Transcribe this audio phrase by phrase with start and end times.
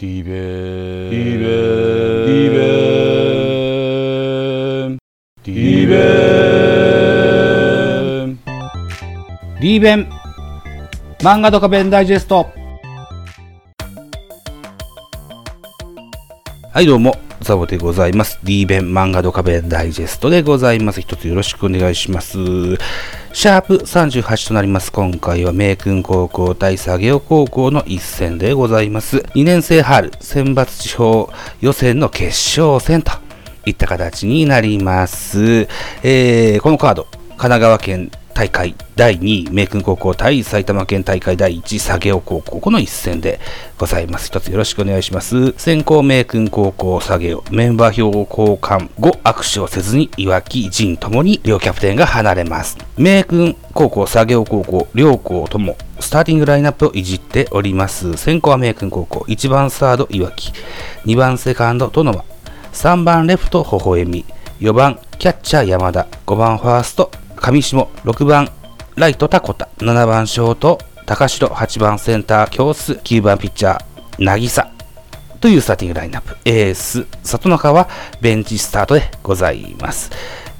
[0.00, 2.60] リベンリベンリベ
[4.86, 4.98] ン
[5.42, 5.96] リベ
[8.24, 8.38] ン
[9.60, 10.08] リーベン
[11.18, 12.46] 漫画ドカベンダイジェスト。
[16.72, 18.38] はいどうもザボでございます。
[18.44, 21.00] リーベン漫画ドカベンダイジェストでございます。
[21.00, 22.36] 一つよろしくお願いします。
[22.36, 24.92] シャープ38となります。
[24.92, 29.20] 今回は名君高校対作業高校の一戦でございます。
[29.34, 32.26] 2年生春選抜地方予選の決
[32.60, 33.12] 勝戦と
[33.64, 35.68] いった形になります。
[36.02, 43.40] えー、このカード、神奈川県大会第2位、名君高校対埼玉県大会第1位、作業高校、この一戦で
[43.78, 44.28] ございます。
[44.28, 45.54] 一つよろしくお願いします。
[45.58, 52.78] 先行名君高校作業、メンバー表を交換後、握手をせずに、岩木、陣ともに両キャプテンが離れます。
[52.96, 58.16] 名君高校、作業高校、両校とも、スターティングラインナップをいじっております。
[58.16, 60.52] 先行は名君高校、1番サード、岩木、
[61.06, 62.24] 2番セカンド、殿間、
[62.72, 64.24] 3番レフト、微笑み、
[64.60, 68.50] 4番キャッチャー、山田、5番ファースト、上下、6番
[68.96, 73.82] ライト、タコタ、7番ショート、高城、8番センター、京須、9番ピッチャー、
[74.18, 74.68] 渚
[75.40, 76.36] というスターティングラインナップ。
[76.44, 77.88] エース、里中は
[78.20, 80.10] ベンチスタートでございます。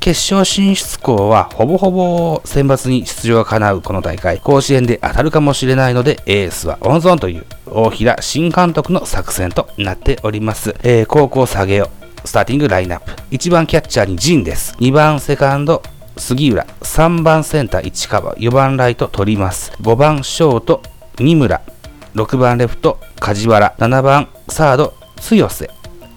[0.00, 10.76] 決勝進出校はほぼほぼ選抜に出場が叶うこの大会、甲子園で当たるかもしれないので、エースは温存という大平新監督の作戦となっております。
[10.82, 11.90] えー高校下げよ。
[12.24, 13.12] スターティングラインナップ。
[13.30, 14.76] 1番キャッチャーにジンです。
[14.78, 15.82] 2番セカンド、
[16.16, 16.64] 杉浦。
[16.80, 18.34] 3番センター市川。
[18.36, 19.72] 4番ライト取ります。
[19.82, 20.82] 5番ショート、
[21.18, 21.60] 二村。
[22.14, 23.74] 6番レフト、梶原。
[23.78, 25.70] 7番サード、強瀬。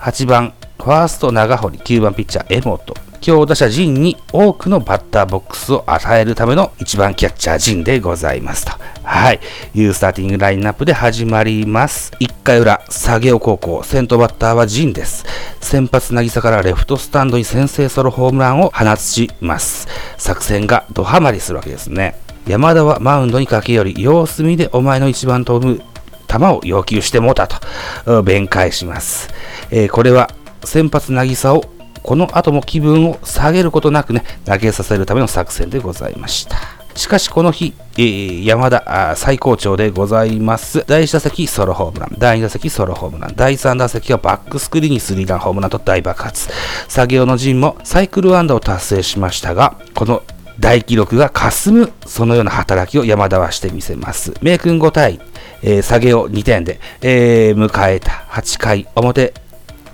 [0.00, 2.94] 8番ファースト長堀、9番ピッチャー江本。
[3.24, 8.72] 強打者陣に多くのバッターボックスを与えるための1番キャッチャー陣でございますと。
[9.02, 9.40] はい。
[9.74, 12.12] いうスターティングラインナップで始まります。
[12.20, 15.24] 1回裏、作業高校、先頭バッターは陣です。
[15.62, 19.88] 先発渚からレフトスタンドに先制ソロホームランを放ちます。
[20.18, 22.20] 作戦がドハマりするわけですね。
[22.46, 25.80] 山田はマウンドに駆け寄り、様子見でお前の一番飛ぶ
[26.28, 29.30] 球を要求してもうたと、弁解します。
[29.70, 30.28] えーこれは
[30.62, 31.73] 先発渚を
[32.04, 36.58] この後も気分を下げることなくね、投げさせるための作戦でございました。
[36.94, 40.84] しかしこの日、えー山田最高潮でございます。
[40.86, 46.50] 第1打席ソロホームラン、第2打席ソロホームラン、第3打席はバックスクリーンにスリーランホームランと大爆発。
[46.88, 50.22] 作業の陣もサイクルアンダを達成しましたが、この
[50.60, 54.34] 大記録が霞む、そのような働きを山田はしてみせます。
[54.42, 55.20] 名君5対、
[55.62, 59.32] えー下げを2点で、えー迎えた8回表、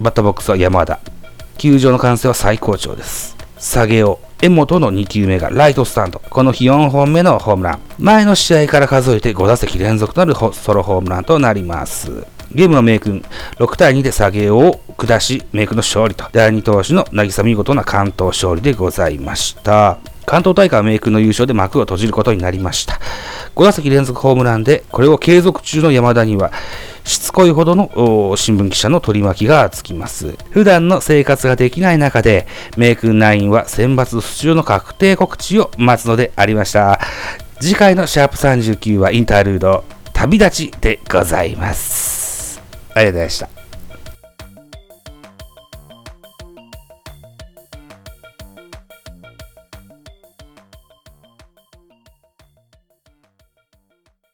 [0.00, 0.98] バッターボックスは山田。
[1.58, 3.36] 球場の歓声は最高潮です。
[3.58, 6.20] 下げを、江本の2球目がライトスタンド。
[6.30, 7.80] この日4本目のホームラン。
[7.98, 12.24] 前の試合から数えて5打席連続となるソロホームランとなります。
[12.52, 13.24] ゲームの名君、
[13.56, 19.98] 6対2で下げを下し、名君の勝利と、第2投手の渚見事な関東勝利でございました。
[20.26, 23.00] 関東大会は名君の優勝で幕を閉じることになりました。
[23.56, 26.52] 5打席連続ホームランで、これを継続中の山田には、
[27.08, 30.36] しつこいほどの新聞記者の取り巻きがつきます。
[30.50, 32.46] 普段の生活ができない中で、
[32.76, 37.00] メイクナインは選抜出場の確定告知を待つのでありました。
[37.60, 42.60] 次回のシャープ39はインタールード、旅立ちでございます。
[42.94, 43.57] ありがとうございました。